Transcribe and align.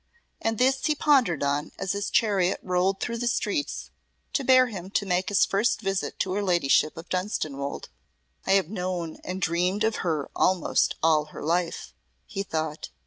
And 0.41 0.57
this 0.57 0.83
he 0.83 0.95
pondered 0.95 1.43
on 1.43 1.73
as 1.77 1.91
his 1.91 2.09
chariot 2.09 2.59
rolled 2.63 2.99
through 2.99 3.19
the 3.19 3.27
streets 3.27 3.91
to 4.33 4.43
bear 4.43 4.65
him 4.65 4.89
to 4.89 5.05
make 5.05 5.29
his 5.29 5.45
first 5.45 5.79
visit 5.81 6.17
to 6.21 6.33
her 6.33 6.41
ladyship 6.41 6.97
of 6.97 7.07
Dunstanwolde. 7.07 7.87
"I 8.47 8.53
have 8.53 8.67
known 8.67 9.17
and 9.23 9.39
dreamed 9.39 9.83
of 9.83 9.97
her 9.97 10.27
almost 10.35 10.95
all 11.03 11.25
her 11.25 11.43
life," 11.43 11.93
he 12.25 12.41
thought. 12.41 12.89